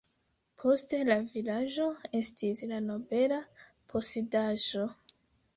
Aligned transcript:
Poste 0.61 1.01
la 1.09 1.17
vilaĝo 1.33 1.85
estis 2.21 2.63
la 2.73 2.79
nobela 2.87 3.39
posedaĵo. 3.93 4.91